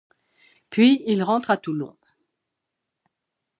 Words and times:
Puis, 0.71 1.03
il 1.05 1.21
rentre 1.21 1.51
à 1.51 1.57
Toulon. 1.57 1.95